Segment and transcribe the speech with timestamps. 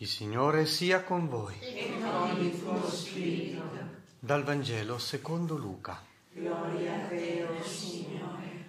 [0.00, 1.58] Il Signore sia con voi.
[1.58, 3.62] E con il tuo spirito.
[4.20, 6.00] Dal Vangelo secondo Luca.
[6.30, 8.66] Gloria a te, o Signore.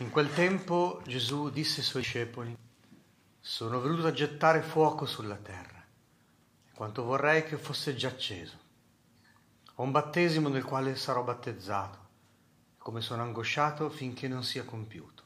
[0.00, 2.54] In quel tempo Gesù disse ai suoi discepoli,
[3.40, 5.82] sono venuto a gettare fuoco sulla terra,
[6.74, 8.58] quanto vorrei che fosse già acceso.
[9.76, 11.98] Ho un battesimo nel quale sarò battezzato,
[12.76, 15.22] come sono angosciato finché non sia compiuto.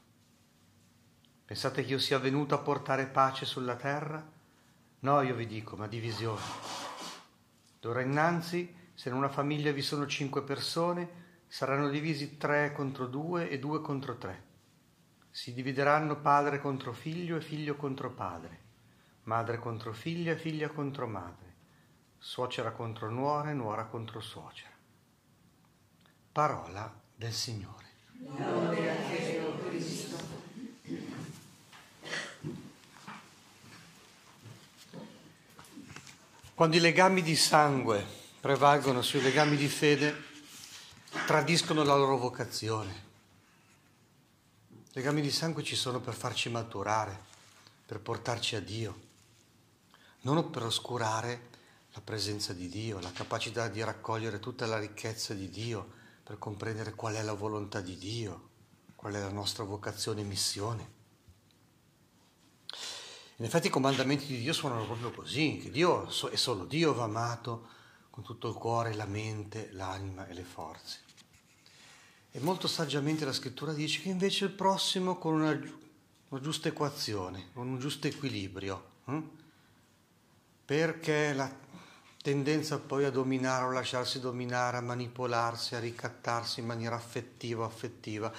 [1.47, 4.21] Pensate che io sia venuto a portare pace sulla terra?
[4.99, 6.41] No, io vi dico, ma divisione.
[7.79, 11.07] D'ora innanzi, se in una famiglia vi sono cinque persone,
[11.47, 14.43] saranno divisi tre contro due e due contro tre.
[15.31, 18.59] Si divideranno padre contro figlio e figlio contro padre,
[19.23, 21.53] madre contro figlia e figlia contro madre,
[22.17, 24.75] suocera contro nuora e nuora contro suocera.
[26.29, 27.85] Parola del Signore.
[28.37, 30.37] Lode a te, o Cristo.
[36.57, 38.03] Quando i legami di sangue
[38.41, 40.23] prevalgono sui legami di fede,
[41.27, 43.03] tradiscono la loro vocazione.
[44.71, 47.15] I legami di sangue ci sono per farci maturare,
[47.85, 48.99] per portarci a Dio,
[50.21, 51.49] non per oscurare
[51.93, 55.87] la presenza di Dio, la capacità di raccogliere tutta la ricchezza di Dio,
[56.23, 58.49] per comprendere qual è la volontà di Dio,
[58.95, 60.96] qual è la nostra vocazione e missione.
[63.39, 67.03] In effetti i comandamenti di Dio suonano proprio così, che Dio è solo Dio va
[67.03, 67.67] amato
[68.09, 71.01] con tutto il cuore, la mente, l'anima e le forze.
[72.31, 75.51] E molto saggiamente la scrittura dice che invece il prossimo con una,
[76.29, 79.21] una giusta equazione, con un giusto equilibrio, hm?
[80.65, 81.55] perché la
[82.19, 87.67] tendenza poi a dominare o lasciarsi dominare, a manipolarsi, a ricattarsi in maniera affettiva o
[87.67, 88.33] affettiva,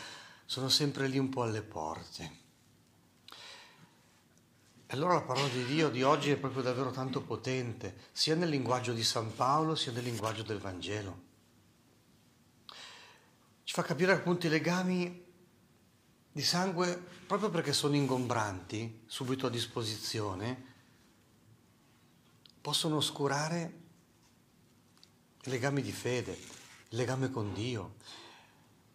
[0.45, 2.47] sono sempre lì un po' alle porte.
[4.91, 8.95] Allora la parola di Dio di oggi è proprio davvero tanto potente, sia nel linguaggio
[8.95, 11.27] di San Paolo, sia nel linguaggio del Vangelo.
[13.65, 15.27] Ci fa capire appunto i legami
[16.33, 16.97] di sangue,
[17.27, 20.65] proprio perché sono ingombranti, subito a disposizione,
[22.63, 23.81] possono oscurare
[25.43, 27.97] i legami di fede, il legame con Dio.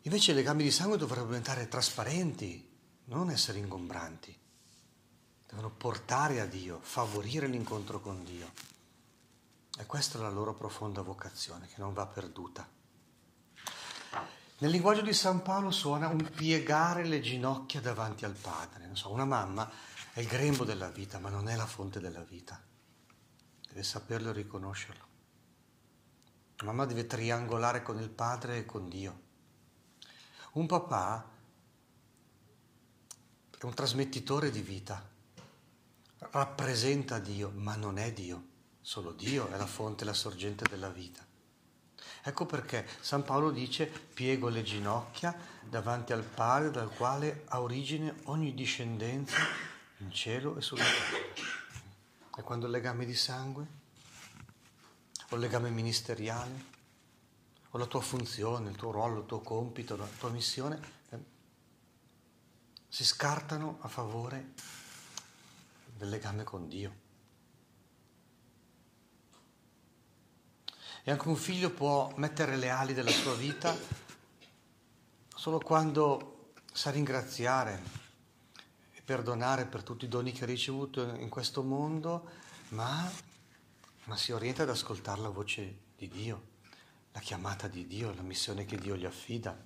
[0.02, 2.68] Invece i legami di sangue dovrebbero diventare trasparenti,
[3.06, 4.42] non essere ingombranti
[5.48, 8.52] devono portare a Dio, favorire l'incontro con Dio.
[9.78, 12.68] E questa è la loro profonda vocazione che non va perduta.
[14.60, 18.90] Nel linguaggio di San Paolo suona un piegare le ginocchia davanti al padre.
[18.94, 19.70] So, una mamma
[20.14, 22.62] è il grembo della vita, ma non è la fonte della vita.
[23.68, 25.06] Deve saperlo e riconoscerlo.
[26.58, 29.22] La mamma deve triangolare con il padre e con Dio.
[30.54, 31.30] Un papà
[33.58, 35.12] è un trasmettitore di vita
[36.32, 38.52] rappresenta Dio, ma non è Dio.
[38.82, 41.26] Solo Dio è la fonte, la sorgente della vita.
[42.26, 48.22] Ecco perché San Paolo dice piego le ginocchia davanti al Padre dal quale ha origine
[48.24, 49.36] ogni discendenza
[49.98, 51.52] in cielo e sulla terra.
[52.38, 53.66] E quando il legame di sangue,
[55.30, 56.72] o il legame ministeriale,
[57.72, 60.80] o la tua funzione, il tuo ruolo, il tuo compito, la tua missione,
[61.10, 61.18] eh,
[62.88, 64.54] si scartano a favore
[66.04, 67.02] del legame con Dio.
[71.04, 73.76] E anche un figlio può mettere le ali della sua vita
[75.34, 77.82] solo quando sa ringraziare
[78.92, 82.30] e perdonare per tutti i doni che ha ricevuto in questo mondo,
[82.70, 83.10] ma,
[84.06, 86.48] ma si orienta ad ascoltare la voce di Dio,
[87.12, 89.58] la chiamata di Dio, la missione che Dio gli affida.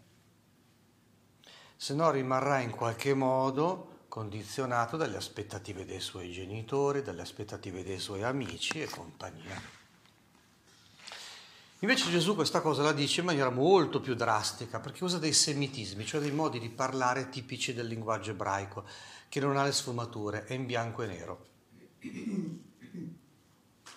[1.75, 7.99] Se no rimarrà in qualche modo condizionato dalle aspettative dei suoi genitori, dalle aspettative dei
[7.99, 9.61] suoi amici e compagnia.
[11.81, 16.03] Invece Gesù questa cosa la dice in maniera molto più drastica, perché usa dei semitismi,
[16.03, 18.85] cioè dei modi di parlare tipici del linguaggio ebraico,
[19.29, 21.45] che non ha le sfumature, è in bianco e nero.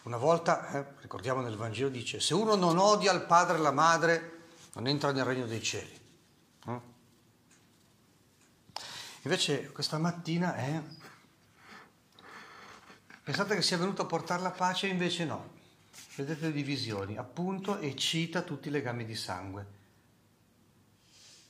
[0.02, 3.73] Una volta, eh, ricordiamo nel Vangelo, dice, se uno non odia il padre e la
[3.73, 5.99] madre, non entra nel regno dei cieli.
[6.66, 6.88] Eh?
[9.22, 10.82] Invece questa mattina è...
[13.22, 15.58] Pensate che sia venuto a portare la pace, invece no.
[16.17, 19.78] Vedete le divisioni, appunto, e cita tutti i legami di sangue.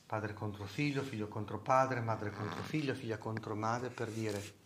[0.05, 4.59] Padre contro figlio, figlio contro padre, madre contro figlio, figlia contro madre, per dire,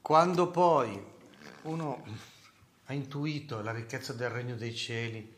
[0.00, 1.00] quando poi
[1.62, 2.04] uno
[2.86, 5.32] ha intuito la ricchezza del regno dei cieli,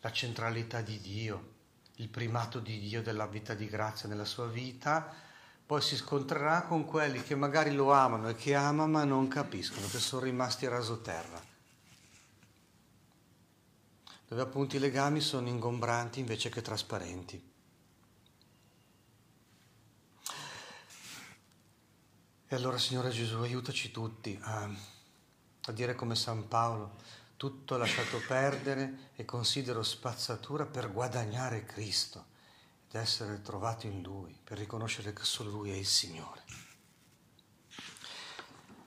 [0.00, 1.54] la centralità di Dio,
[1.96, 5.28] il primato di Dio della vita di grazia nella sua vita,
[5.70, 9.86] poi si scontrerà con quelli che magari lo amano e che ama ma non capiscono,
[9.86, 11.40] che sono rimasti a rasoterra,
[14.26, 17.52] dove appunto i legami sono ingombranti invece che trasparenti.
[22.48, 24.68] E allora Signore Gesù aiutaci tutti a,
[25.66, 26.96] a dire come San Paolo,
[27.36, 32.38] tutto lasciato perdere e considero spazzatura per guadagnare Cristo
[32.92, 36.42] ed essere trovato in Lui, per riconoscere che solo Lui è il Signore.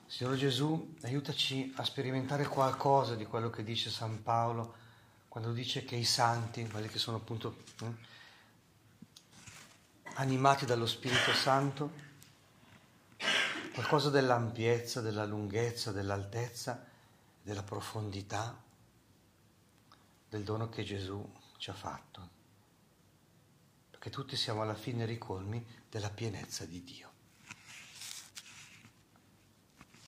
[0.05, 4.75] Signore Gesù, aiutaci a sperimentare qualcosa di quello che dice San Paolo
[5.33, 7.93] quando dice che i santi, quelli che sono appunto eh,
[10.15, 11.91] animati dallo Spirito Santo,
[13.73, 16.85] qualcosa dell'ampiezza, della lunghezza, dell'altezza,
[17.41, 18.55] della profondità
[20.29, 21.27] del dono che Gesù
[21.57, 22.42] ci ha fatto.
[24.03, 27.12] Perché tutti siamo alla fine ricolmi della pienezza di Dio.